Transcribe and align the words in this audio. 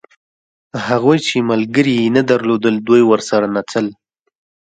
هغوی 0.87 1.17
چې 1.27 1.47
ملګري 1.51 1.93
یې 2.01 2.07
نه 2.17 2.21
درلودل 2.31 2.75
دوی 2.87 3.03
ورسره 3.05 3.45
نڅل. 3.55 3.87